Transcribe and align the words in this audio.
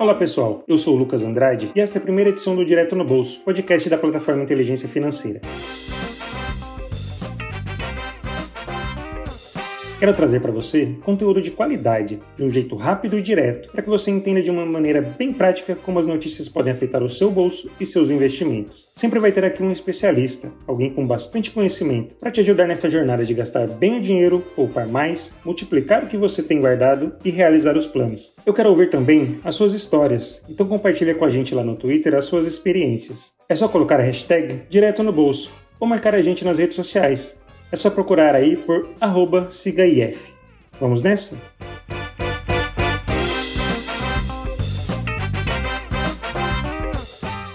Olá 0.00 0.14
pessoal, 0.14 0.62
eu 0.68 0.78
sou 0.78 0.94
o 0.94 0.96
Lucas 0.96 1.24
Andrade 1.24 1.72
e 1.74 1.80
esta 1.80 1.98
é 1.98 2.00
a 2.00 2.02
primeira 2.02 2.30
edição 2.30 2.54
do 2.54 2.64
Direto 2.64 2.94
no 2.94 3.04
Bolso, 3.04 3.40
podcast 3.40 3.90
da 3.90 3.98
plataforma 3.98 4.44
Inteligência 4.44 4.88
Financeira. 4.88 5.40
Quero 9.98 10.14
trazer 10.14 10.40
para 10.40 10.52
você 10.52 10.94
conteúdo 11.02 11.42
de 11.42 11.50
qualidade, 11.50 12.20
de 12.36 12.44
um 12.44 12.48
jeito 12.48 12.76
rápido 12.76 13.18
e 13.18 13.22
direto, 13.22 13.68
para 13.72 13.82
que 13.82 13.88
você 13.88 14.12
entenda 14.12 14.40
de 14.40 14.48
uma 14.48 14.64
maneira 14.64 15.02
bem 15.02 15.32
prática 15.32 15.74
como 15.74 15.98
as 15.98 16.06
notícias 16.06 16.48
podem 16.48 16.72
afetar 16.72 17.02
o 17.02 17.08
seu 17.08 17.32
bolso 17.32 17.68
e 17.80 17.84
seus 17.84 18.08
investimentos. 18.08 18.86
Sempre 18.94 19.18
vai 19.18 19.32
ter 19.32 19.44
aqui 19.44 19.60
um 19.60 19.72
especialista, 19.72 20.52
alguém 20.68 20.88
com 20.88 21.04
bastante 21.04 21.50
conhecimento, 21.50 22.14
para 22.14 22.30
te 22.30 22.38
ajudar 22.38 22.68
nessa 22.68 22.88
jornada 22.88 23.24
de 23.24 23.34
gastar 23.34 23.66
bem 23.66 23.98
o 23.98 24.00
dinheiro, 24.00 24.38
poupar 24.54 24.86
mais, 24.86 25.34
multiplicar 25.44 26.04
o 26.04 26.06
que 26.06 26.16
você 26.16 26.44
tem 26.44 26.60
guardado 26.60 27.16
e 27.24 27.30
realizar 27.30 27.76
os 27.76 27.86
planos. 27.86 28.32
Eu 28.46 28.54
quero 28.54 28.70
ouvir 28.70 28.90
também 28.90 29.40
as 29.42 29.56
suas 29.56 29.72
histórias, 29.72 30.40
então 30.48 30.68
compartilha 30.68 31.16
com 31.16 31.24
a 31.24 31.30
gente 31.30 31.56
lá 31.56 31.64
no 31.64 31.74
Twitter 31.74 32.14
as 32.14 32.26
suas 32.26 32.46
experiências. 32.46 33.34
É 33.48 33.56
só 33.56 33.66
colocar 33.66 33.98
a 33.98 34.04
hashtag 34.04 34.62
direto 34.70 35.02
no 35.02 35.12
bolso 35.12 35.52
ou 35.80 35.88
marcar 35.88 36.14
a 36.14 36.22
gente 36.22 36.44
nas 36.44 36.58
redes 36.58 36.76
sociais. 36.76 37.36
É 37.70 37.76
só 37.76 37.90
procurar 37.90 38.34
aí 38.34 38.56
por 38.56 38.88
arroba 39.00 39.48
sigaif. 39.50 40.32
Vamos 40.80 41.02
nessa? 41.02 41.36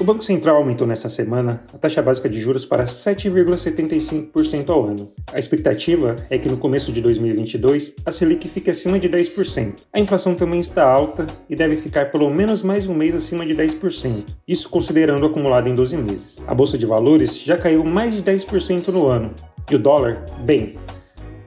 O 0.03 0.05
Banco 0.05 0.21
Central 0.21 0.57
aumentou 0.57 0.85
nesta 0.85 1.07
semana 1.07 1.63
a 1.73 1.77
taxa 1.77 2.01
básica 2.01 2.27
de 2.27 2.37
juros 2.37 2.65
para 2.65 2.83
7,75% 2.83 4.69
ao 4.69 4.85
ano. 4.85 5.09
A 5.31 5.39
expectativa 5.39 6.17
é 6.29 6.37
que 6.37 6.49
no 6.49 6.57
começo 6.57 6.91
de 6.91 7.01
2022 7.01 7.95
a 8.05 8.11
Selic 8.11 8.49
fique 8.49 8.69
acima 8.69 8.99
de 8.99 9.07
10%. 9.07 9.75
A 9.93 10.01
inflação 10.01 10.35
também 10.35 10.59
está 10.59 10.83
alta 10.83 11.25
e 11.49 11.55
deve 11.55 11.77
ficar 11.77 12.11
pelo 12.11 12.29
menos 12.29 12.63
mais 12.63 12.85
um 12.85 12.93
mês 12.93 13.15
acima 13.15 13.45
de 13.45 13.55
10%, 13.55 14.25
isso 14.45 14.69
considerando 14.69 15.23
o 15.23 15.27
acumulado 15.27 15.69
em 15.69 15.75
12 15.75 15.95
meses. 15.95 16.43
A 16.45 16.53
bolsa 16.53 16.77
de 16.77 16.85
valores 16.85 17.39
já 17.41 17.55
caiu 17.55 17.85
mais 17.85 18.13
de 18.13 18.23
10% 18.23 18.89
no 18.89 19.07
ano, 19.07 19.31
e 19.69 19.75
o 19.75 19.79
dólar, 19.79 20.25
bem, 20.41 20.75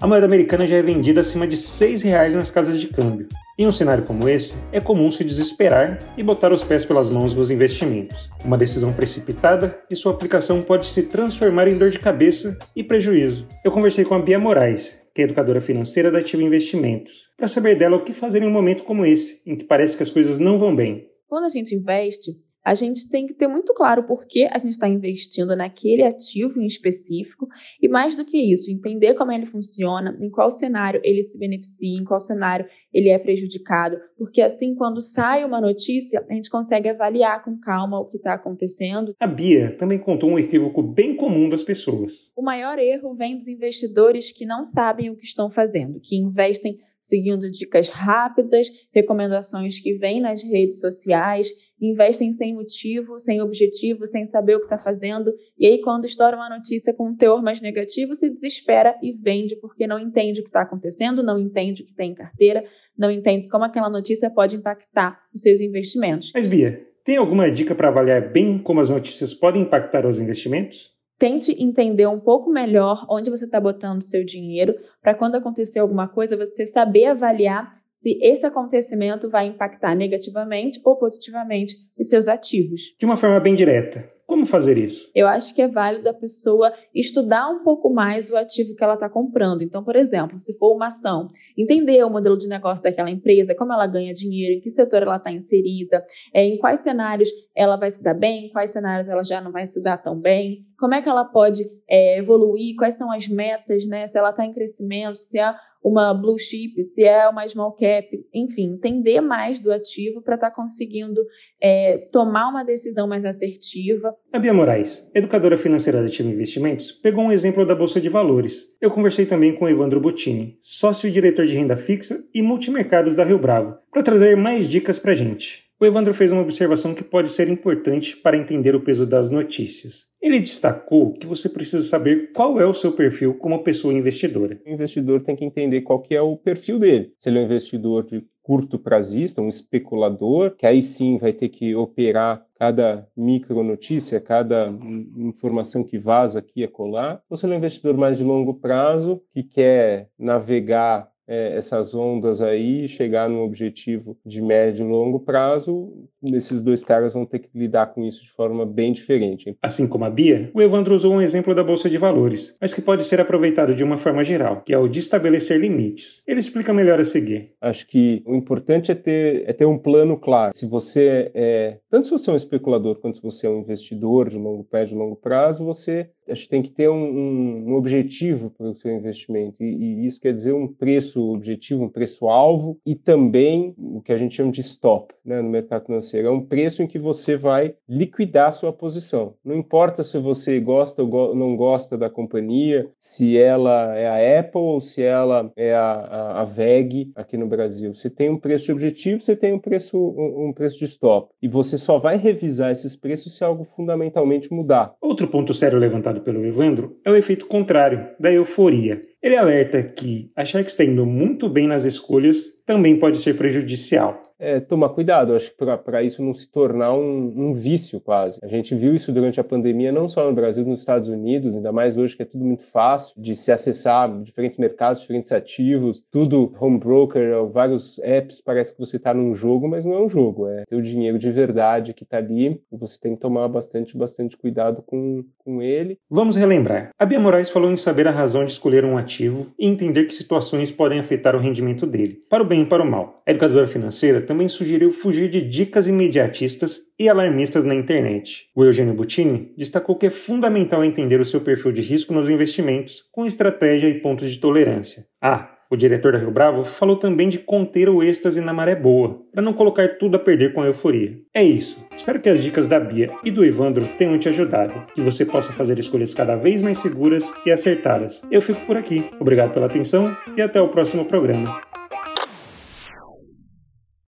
a 0.00 0.06
moeda 0.06 0.26
americana 0.26 0.66
já 0.66 0.76
é 0.76 0.82
vendida 0.82 1.20
acima 1.20 1.46
de 1.46 1.56
R$ 1.56 1.62
6,00 1.62 2.34
nas 2.34 2.50
casas 2.50 2.78
de 2.80 2.88
câmbio. 2.88 3.28
Em 3.58 3.66
um 3.66 3.72
cenário 3.72 4.04
como 4.04 4.28
esse, 4.28 4.58
é 4.70 4.78
comum 4.78 5.10
se 5.10 5.24
desesperar 5.24 5.98
e 6.18 6.22
botar 6.22 6.52
os 6.52 6.62
pés 6.62 6.84
pelas 6.84 7.08
mãos 7.08 7.34
nos 7.34 7.50
investimentos. 7.50 8.30
Uma 8.44 8.58
decisão 8.58 8.92
precipitada 8.92 9.78
e 9.90 9.96
sua 9.96 10.12
aplicação 10.12 10.60
pode 10.60 10.86
se 10.86 11.04
transformar 11.04 11.66
em 11.66 11.78
dor 11.78 11.88
de 11.88 11.98
cabeça 11.98 12.58
e 12.76 12.84
prejuízo. 12.84 13.48
Eu 13.64 13.72
conversei 13.72 14.04
com 14.04 14.14
a 14.14 14.20
Bia 14.20 14.38
Moraes, 14.38 14.98
que 15.14 15.22
é 15.22 15.24
educadora 15.24 15.62
financeira 15.62 16.10
da 16.10 16.18
Ativa 16.18 16.42
Investimentos, 16.42 17.30
para 17.34 17.48
saber 17.48 17.76
dela 17.76 17.96
o 17.96 18.04
que 18.04 18.12
fazer 18.12 18.42
em 18.42 18.46
um 18.46 18.52
momento 18.52 18.84
como 18.84 19.06
esse, 19.06 19.40
em 19.46 19.56
que 19.56 19.64
parece 19.64 19.96
que 19.96 20.02
as 20.02 20.10
coisas 20.10 20.38
não 20.38 20.58
vão 20.58 20.76
bem. 20.76 21.06
Quando 21.26 21.44
a 21.44 21.48
gente 21.48 21.74
investe, 21.74 22.36
a 22.66 22.74
gente 22.74 23.08
tem 23.08 23.28
que 23.28 23.32
ter 23.32 23.46
muito 23.46 23.72
claro 23.72 24.02
por 24.02 24.26
que 24.26 24.44
a 24.44 24.58
gente 24.58 24.72
está 24.72 24.88
investindo 24.88 25.54
naquele 25.54 26.02
ativo 26.02 26.60
em 26.60 26.66
específico 26.66 27.46
e, 27.80 27.86
mais 27.88 28.16
do 28.16 28.24
que 28.24 28.36
isso, 28.36 28.68
entender 28.68 29.14
como 29.14 29.30
ele 29.30 29.46
funciona, 29.46 30.18
em 30.20 30.28
qual 30.28 30.50
cenário 30.50 31.00
ele 31.04 31.22
se 31.22 31.38
beneficia, 31.38 31.96
em 31.96 32.02
qual 32.02 32.18
cenário 32.18 32.66
ele 32.92 33.08
é 33.08 33.20
prejudicado, 33.20 33.98
porque 34.18 34.42
assim, 34.42 34.74
quando 34.74 35.00
sai 35.00 35.44
uma 35.44 35.60
notícia, 35.60 36.26
a 36.28 36.34
gente 36.34 36.50
consegue 36.50 36.88
avaliar 36.88 37.44
com 37.44 37.56
calma 37.56 38.00
o 38.00 38.06
que 38.06 38.16
está 38.16 38.34
acontecendo. 38.34 39.14
A 39.20 39.28
Bia 39.28 39.70
também 39.76 40.00
contou 40.00 40.28
um 40.28 40.38
equívoco 40.38 40.82
bem 40.82 41.14
comum 41.14 41.48
das 41.48 41.62
pessoas. 41.62 42.32
O 42.36 42.42
maior 42.42 42.80
erro 42.80 43.14
vem 43.14 43.36
dos 43.36 43.46
investidores 43.46 44.32
que 44.32 44.44
não 44.44 44.64
sabem 44.64 45.08
o 45.08 45.16
que 45.16 45.24
estão 45.24 45.48
fazendo, 45.48 46.00
que 46.02 46.16
investem 46.16 46.76
seguindo 47.06 47.50
dicas 47.50 47.88
rápidas, 47.88 48.68
recomendações 48.92 49.80
que 49.80 49.94
vêm 49.94 50.20
nas 50.20 50.42
redes 50.42 50.80
sociais, 50.80 51.48
investem 51.80 52.32
sem 52.32 52.54
motivo, 52.54 53.18
sem 53.18 53.40
objetivo, 53.40 54.06
sem 54.06 54.26
saber 54.26 54.56
o 54.56 54.58
que 54.58 54.66
está 54.66 54.78
fazendo, 54.78 55.32
e 55.58 55.66
aí 55.66 55.80
quando 55.80 56.04
estoura 56.04 56.36
uma 56.36 56.48
notícia 56.48 56.92
com 56.94 57.08
um 57.08 57.16
teor 57.16 57.42
mais 57.42 57.60
negativo, 57.60 58.14
se 58.14 58.30
desespera 58.30 58.96
e 59.02 59.12
vende 59.12 59.56
porque 59.56 59.86
não 59.86 59.98
entende 59.98 60.40
o 60.40 60.42
que 60.42 60.48
está 60.48 60.62
acontecendo, 60.62 61.22
não 61.22 61.38
entende 61.38 61.82
o 61.82 61.84
que 61.84 61.94
tem 61.94 62.12
em 62.12 62.14
carteira, 62.14 62.64
não 62.96 63.10
entende 63.10 63.48
como 63.48 63.64
aquela 63.64 63.90
notícia 63.90 64.30
pode 64.30 64.56
impactar 64.56 65.20
os 65.34 65.40
seus 65.40 65.60
investimentos. 65.60 66.32
Mas 66.34 66.46
Bia, 66.46 66.86
tem 67.04 67.16
alguma 67.16 67.50
dica 67.50 67.74
para 67.74 67.88
avaliar 67.88 68.32
bem 68.32 68.58
como 68.58 68.80
as 68.80 68.90
notícias 68.90 69.32
podem 69.32 69.62
impactar 69.62 70.04
os 70.06 70.18
investimentos? 70.18 70.95
Tente 71.18 71.52
entender 71.62 72.06
um 72.06 72.20
pouco 72.20 72.50
melhor 72.50 73.06
onde 73.08 73.30
você 73.30 73.46
está 73.46 73.58
botando 73.58 74.02
seu 74.02 74.24
dinheiro, 74.24 74.74
para 75.00 75.14
quando 75.14 75.36
acontecer 75.36 75.78
alguma 75.78 76.06
coisa, 76.06 76.36
você 76.36 76.66
saber 76.66 77.06
avaliar 77.06 77.70
se 77.96 78.18
esse 78.22 78.46
acontecimento 78.46 79.28
vai 79.28 79.46
impactar 79.46 79.94
negativamente 79.94 80.80
ou 80.84 80.96
positivamente 80.96 81.74
os 81.98 82.08
seus 82.08 82.28
ativos. 82.28 82.94
De 82.98 83.06
uma 83.06 83.16
forma 83.16 83.40
bem 83.40 83.54
direta, 83.54 84.08
como 84.26 84.44
fazer 84.44 84.76
isso? 84.76 85.08
Eu 85.14 85.28
acho 85.28 85.54
que 85.54 85.62
é 85.62 85.68
válido 85.68 86.08
a 86.08 86.12
pessoa 86.12 86.72
estudar 86.92 87.48
um 87.48 87.62
pouco 87.62 87.88
mais 87.88 88.28
o 88.28 88.36
ativo 88.36 88.74
que 88.74 88.82
ela 88.82 88.94
está 88.94 89.08
comprando. 89.08 89.62
Então, 89.62 89.84
por 89.84 89.94
exemplo, 89.94 90.36
se 90.36 90.58
for 90.58 90.74
uma 90.74 90.88
ação, 90.88 91.28
entender 91.56 92.04
o 92.04 92.10
modelo 92.10 92.36
de 92.36 92.48
negócio 92.48 92.82
daquela 92.82 93.08
empresa, 93.08 93.54
como 93.54 93.72
ela 93.72 93.86
ganha 93.86 94.12
dinheiro, 94.12 94.58
em 94.58 94.60
que 94.60 94.68
setor 94.68 95.02
ela 95.02 95.16
está 95.16 95.30
inserida, 95.30 96.04
é, 96.34 96.44
em 96.44 96.58
quais 96.58 96.80
cenários 96.80 97.30
ela 97.54 97.76
vai 97.76 97.88
se 97.88 98.02
dar 98.02 98.14
bem, 98.14 98.46
em 98.46 98.50
quais 98.50 98.70
cenários 98.70 99.08
ela 99.08 99.22
já 99.22 99.40
não 99.40 99.52
vai 99.52 99.64
se 99.64 99.80
dar 99.80 99.96
tão 99.96 100.18
bem, 100.18 100.58
como 100.76 100.92
é 100.92 101.00
que 101.00 101.08
ela 101.08 101.24
pode 101.24 101.62
é, 101.88 102.18
evoluir, 102.18 102.74
quais 102.76 102.94
são 102.94 103.12
as 103.12 103.28
metas, 103.28 103.86
né? 103.86 104.08
Se 104.08 104.18
ela 104.18 104.30
está 104.30 104.44
em 104.44 104.52
crescimento, 104.52 105.16
se 105.16 105.38
é 105.38 105.54
uma 105.86 106.12
blue 106.12 106.36
chip, 106.36 106.84
se 106.90 107.04
é 107.04 107.28
uma 107.28 107.46
small 107.46 107.70
cap, 107.70 108.08
enfim, 108.34 108.72
entender 108.72 109.20
mais 109.20 109.60
do 109.60 109.70
ativo 109.70 110.20
para 110.20 110.34
estar 110.34 110.50
tá 110.50 110.56
conseguindo 110.56 111.24
é, 111.62 112.08
tomar 112.10 112.48
uma 112.48 112.64
decisão 112.64 113.06
mais 113.06 113.24
assertiva. 113.24 114.12
A 114.32 114.38
Bia 114.40 114.52
Moraes, 114.52 115.08
educadora 115.14 115.56
financeira 115.56 116.00
da 116.00 116.06
Ativa 116.06 116.28
Investimentos, 116.28 116.90
pegou 116.90 117.22
um 117.22 117.30
exemplo 117.30 117.64
da 117.64 117.76
Bolsa 117.76 118.00
de 118.00 118.08
Valores. 118.08 118.66
Eu 118.80 118.90
conversei 118.90 119.26
também 119.26 119.54
com 119.54 119.68
Evandro 119.68 120.00
Bottini, 120.00 120.58
sócio 120.60 121.08
e 121.08 121.12
diretor 121.12 121.46
de 121.46 121.54
renda 121.54 121.76
fixa 121.76 122.18
e 122.34 122.42
multimercados 122.42 123.14
da 123.14 123.22
Rio 123.22 123.38
Bravo, 123.38 123.76
para 123.92 124.02
trazer 124.02 124.36
mais 124.36 124.66
dicas 124.66 124.98
para 124.98 125.12
a 125.12 125.14
gente. 125.14 125.65
O 125.78 125.84
Evandro 125.84 126.14
fez 126.14 126.32
uma 126.32 126.40
observação 126.40 126.94
que 126.94 127.04
pode 127.04 127.28
ser 127.28 127.50
importante 127.50 128.16
para 128.16 128.38
entender 128.38 128.74
o 128.74 128.80
peso 128.80 129.06
das 129.06 129.28
notícias. 129.28 130.06
Ele 130.22 130.40
destacou 130.40 131.12
que 131.12 131.26
você 131.26 131.50
precisa 131.50 131.82
saber 131.82 132.32
qual 132.32 132.58
é 132.58 132.64
o 132.64 132.72
seu 132.72 132.92
perfil 132.92 133.34
como 133.34 133.62
pessoa 133.62 133.92
investidora. 133.92 134.58
O 134.66 134.70
investidor 134.70 135.20
tem 135.20 135.36
que 135.36 135.44
entender 135.44 135.82
qual 135.82 136.00
que 136.00 136.14
é 136.14 136.20
o 136.22 136.34
perfil 136.34 136.78
dele. 136.78 137.12
Se 137.18 137.28
ele 137.28 137.38
é 137.38 137.42
um 137.42 137.44
investidor 137.44 138.06
de 138.06 138.24
curto 138.42 138.78
prazista, 138.78 139.42
um 139.42 139.48
especulador, 139.48 140.56
que 140.56 140.64
aí 140.64 140.82
sim 140.82 141.18
vai 141.18 141.32
ter 141.32 141.50
que 141.50 141.74
operar 141.74 142.46
cada 142.54 143.06
micro 143.14 143.62
notícia, 143.62 144.18
cada 144.18 144.72
informação 145.16 145.84
que 145.84 145.98
vaza 145.98 146.38
aqui 146.38 146.62
e 146.62 146.68
colar, 146.68 147.20
ou 147.28 147.36
se 147.36 147.44
ele 147.44 147.52
é 147.52 147.56
um 147.56 147.58
investidor 147.58 147.98
mais 147.98 148.16
de 148.16 148.24
longo 148.24 148.54
prazo, 148.54 149.20
que 149.30 149.42
quer 149.42 150.08
navegar 150.18 151.10
é, 151.28 151.56
essas 151.56 151.94
ondas 151.94 152.40
aí, 152.40 152.88
chegar 152.88 153.28
num 153.28 153.42
objetivo 153.42 154.16
de 154.24 154.40
médio 154.40 154.86
e 154.86 154.88
longo 154.88 155.20
prazo, 155.20 155.92
esses 156.22 156.62
dois 156.62 156.82
caras 156.82 157.14
vão 157.14 157.26
ter 157.26 157.40
que 157.40 157.48
lidar 157.54 157.86
com 157.92 158.04
isso 158.04 158.22
de 158.22 158.30
forma 158.30 158.64
bem 158.64 158.92
diferente. 158.92 159.56
Assim 159.62 159.88
como 159.88 160.04
a 160.04 160.10
Bia, 160.10 160.50
o 160.54 160.62
Evandro 160.62 160.94
usou 160.94 161.14
um 161.14 161.22
exemplo 161.22 161.54
da 161.54 161.64
Bolsa 161.64 161.90
de 161.90 161.98
Valores, 161.98 162.54
mas 162.60 162.72
que 162.72 162.82
pode 162.82 163.04
ser 163.04 163.20
aproveitado 163.20 163.74
de 163.74 163.84
uma 163.84 163.96
forma 163.96 164.22
geral, 164.24 164.62
que 164.64 164.72
é 164.72 164.78
o 164.78 164.88
de 164.88 164.98
estabelecer 164.98 165.58
limites. 165.58 166.22
Ele 166.26 166.40
explica 166.40 166.72
melhor 166.72 167.00
a 167.00 167.04
seguir. 167.04 167.52
Acho 167.60 167.86
que 167.86 168.22
o 168.26 168.34
importante 168.34 168.92
é 168.92 168.94
ter, 168.94 169.44
é 169.48 169.52
ter 169.52 169.66
um 169.66 169.78
plano 169.78 170.16
claro. 170.16 170.54
Se 170.54 170.66
você 170.66 171.30
é, 171.34 171.78
tanto 171.90 172.06
se 172.06 172.12
você 172.12 172.30
é 172.30 172.32
um 172.32 172.36
especulador 172.36 172.96
quanto 172.96 173.16
se 173.16 173.22
você 173.22 173.46
é 173.46 173.50
um 173.50 173.60
investidor 173.60 174.28
de 174.28 174.38
longo 174.38 174.64
pé, 174.64 174.84
de 174.84 174.94
longo 174.94 175.16
prazo, 175.16 175.64
você 175.64 176.10
acho 176.28 176.42
que 176.42 176.48
tem 176.48 176.62
que 176.62 176.70
ter 176.70 176.88
um, 176.88 177.68
um, 177.68 177.74
objetivo 177.74 178.50
para 178.50 178.68
o 178.68 178.74
seu 178.74 178.92
investimento. 178.92 179.62
E, 179.62 179.66
e, 179.66 180.06
isso 180.06 180.20
quer 180.20 180.32
dizer 180.32 180.52
um 180.52 180.66
preço 180.66 181.32
objetivo, 181.32 181.84
um 181.84 181.88
preço-alvo 181.88 182.78
e 182.84 182.94
também 182.94 183.74
o 183.78 184.00
que 184.00 184.12
a 184.12 184.16
gente 184.16 184.34
chama 184.34 184.52
de 184.52 184.60
stop 184.60 185.14
né, 185.24 185.40
no 185.40 185.48
mercado 185.48 185.86
financeiro. 185.86 186.28
É 186.28 186.30
um 186.30 186.40
preço 186.40 186.82
em 186.82 186.86
que 186.86 186.98
você 186.98 187.36
vai 187.36 187.74
liquidar 187.88 188.48
a 188.48 188.52
sua 188.52 188.72
posição. 188.72 189.34
Não 189.44 189.56
importa 189.56 190.02
se 190.02 190.18
você 190.18 190.58
gosta 190.60 191.02
ou 191.02 191.34
não 191.34 191.56
gosta 191.56 191.96
da 191.96 192.10
companhia, 192.10 192.88
se 193.00 193.36
ela 193.36 193.96
é 193.96 194.06
a 194.06 194.40
Apple 194.40 194.60
ou 194.60 194.80
se 194.80 195.02
ela 195.02 195.50
é 195.56 195.74
a, 195.74 195.92
a, 195.92 196.40
a 196.42 196.44
VEG 196.44 197.12
aqui 197.14 197.36
no 197.36 197.46
Brasil. 197.46 197.94
Você 197.94 198.10
tem 198.10 198.30
um 198.30 198.38
preço 198.38 198.72
objetivo, 198.72 199.20
você 199.20 199.36
tem 199.36 199.52
um 199.52 199.58
preço, 199.58 199.96
um, 199.96 200.48
um 200.48 200.52
preço 200.52 200.78
de 200.78 200.84
stop. 200.84 201.30
E 201.42 201.48
você 201.48 201.78
só 201.78 201.98
vai 201.98 202.16
revisar 202.16 202.70
esses 202.70 202.96
preços 202.96 203.36
se 203.36 203.44
algo 203.44 203.64
fundamentalmente 203.76 204.52
mudar. 204.52 204.94
Outro 205.00 205.28
ponto 205.28 205.52
sério 205.54 205.78
levantado 205.78 206.15
pelo 206.20 206.44
Evandro 206.44 206.98
é 207.04 207.10
o 207.10 207.16
efeito 207.16 207.46
contrário, 207.46 208.08
da 208.18 208.32
euforia. 208.32 209.00
Ele 209.26 209.36
alerta 209.36 209.82
que 209.82 210.30
achar 210.36 210.62
que 210.62 210.70
está 210.70 210.84
indo 210.84 211.04
muito 211.04 211.48
bem 211.48 211.66
nas 211.66 211.84
escolhas 211.84 212.62
também 212.64 212.96
pode 212.96 213.18
ser 213.18 213.34
prejudicial 213.34 214.22
é, 214.38 214.60
tomar 214.60 214.90
cuidado, 214.90 215.34
acho 215.34 215.50
que 215.50 215.56
para 215.84 216.02
isso 216.02 216.22
não 216.22 216.34
se 216.34 216.48
tornar 216.50 216.92
um, 216.92 217.32
um, 217.36 217.52
vício 217.52 218.00
quase. 218.00 218.38
A 218.42 218.48
gente 218.48 218.74
viu 218.74 218.94
isso 218.94 219.12
durante 219.12 219.40
a 219.40 219.44
pandemia, 219.44 219.90
não 219.90 220.08
só 220.08 220.26
no 220.26 220.34
Brasil, 220.34 220.64
nos 220.64 220.80
Estados 220.80 221.08
Unidos, 221.08 221.54
ainda 221.54 221.72
mais 221.72 221.96
hoje 221.96 222.16
que 222.16 222.22
é 222.22 222.26
tudo 222.26 222.44
muito 222.44 222.62
fácil 222.62 223.14
de 223.16 223.34
se 223.34 223.50
acessar 223.50 224.10
diferentes 224.22 224.58
mercados, 224.58 225.00
diferentes 225.00 225.32
ativos, 225.32 226.04
tudo 226.10 226.52
home 226.60 226.78
broker, 226.78 227.46
vários 227.46 227.98
apps, 228.00 228.40
parece 228.40 228.74
que 228.74 228.80
você 228.80 228.96
está 228.96 229.14
num 229.14 229.34
jogo, 229.34 229.68
mas 229.68 229.84
não 229.84 229.94
é 229.94 230.02
um 230.02 230.08
jogo, 230.08 230.48
é 230.48 230.64
o 230.72 230.82
dinheiro 230.82 231.18
de 231.18 231.30
verdade 231.30 231.94
que 231.94 232.04
está 232.04 232.18
ali 232.18 232.60
e 232.70 232.76
você 232.76 232.98
tem 233.00 233.14
que 233.14 233.20
tomar 233.20 233.48
bastante, 233.48 233.96
bastante 233.96 234.36
cuidado 234.36 234.82
com, 234.82 235.24
com 235.38 235.62
ele. 235.62 235.98
Vamos 236.10 236.36
relembrar. 236.36 236.90
A 236.98 237.06
Bia 237.06 237.18
Moraes 237.18 237.50
falou 237.50 237.70
em 237.70 237.76
saber 237.76 238.06
a 238.06 238.10
razão 238.10 238.44
de 238.44 238.52
escolher 238.52 238.84
um 238.84 238.98
ativo 238.98 239.15
e 239.24 239.66
entender 239.66 240.04
que 240.04 240.14
situações 240.14 240.70
podem 240.70 240.98
afetar 240.98 241.34
o 241.34 241.38
rendimento 241.38 241.86
dele, 241.86 242.18
para 242.28 242.42
o 242.42 242.46
bem 242.46 242.62
e 242.62 242.66
para 242.66 242.82
o 242.82 242.90
mal. 242.90 243.22
A 243.26 243.30
educadora 243.30 243.66
financeira 243.66 244.20
também 244.20 244.48
sugeriu 244.48 244.90
fugir 244.90 245.30
de 245.30 245.40
dicas 245.40 245.86
imediatistas 245.86 246.80
e 246.98 247.08
alarmistas 247.08 247.64
na 247.64 247.74
internet. 247.74 248.48
O 248.54 248.64
Eugênio 248.64 248.94
Butini 248.94 249.52
destacou 249.56 249.96
que 249.96 250.06
é 250.06 250.10
fundamental 250.10 250.84
entender 250.84 251.20
o 251.20 251.24
seu 251.24 251.40
perfil 251.40 251.72
de 251.72 251.80
risco 251.80 252.12
nos 252.12 252.28
investimentos, 252.28 253.04
com 253.12 253.26
estratégia 253.26 253.88
e 253.88 254.00
pontos 254.00 254.30
de 254.30 254.38
tolerância. 254.38 255.06
Ah, 255.20 255.55
o 255.70 255.76
diretor 255.76 256.12
da 256.12 256.18
Rio 256.18 256.30
Bravo 256.30 256.64
falou 256.64 256.96
também 256.96 257.28
de 257.28 257.38
conter 257.38 257.88
o 257.88 258.02
êxtase 258.02 258.40
na 258.40 258.52
maré 258.52 258.74
boa, 258.74 259.22
para 259.32 259.42
não 259.42 259.52
colocar 259.52 259.96
tudo 259.98 260.16
a 260.16 260.20
perder 260.20 260.52
com 260.52 260.60
a 260.62 260.66
euforia. 260.66 261.18
É 261.34 261.42
isso. 261.42 261.84
Espero 261.96 262.20
que 262.20 262.28
as 262.28 262.42
dicas 262.42 262.68
da 262.68 262.78
Bia 262.78 263.10
e 263.24 263.30
do 263.30 263.44
Evandro 263.44 263.88
tenham 263.98 264.18
te 264.18 264.28
ajudado, 264.28 264.86
que 264.94 265.00
você 265.00 265.24
possa 265.24 265.52
fazer 265.52 265.78
escolhas 265.78 266.14
cada 266.14 266.36
vez 266.36 266.62
mais 266.62 266.78
seguras 266.78 267.32
e 267.44 267.50
acertadas. 267.50 268.22
Eu 268.30 268.40
fico 268.40 268.64
por 268.66 268.76
aqui. 268.76 269.10
Obrigado 269.20 269.52
pela 269.52 269.66
atenção 269.66 270.16
e 270.36 270.42
até 270.42 270.60
o 270.60 270.68
próximo 270.68 271.04
programa. 271.04 271.60